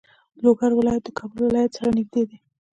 [0.41, 2.37] لوګر ولایت د کابل ولایت سره نږدې دی.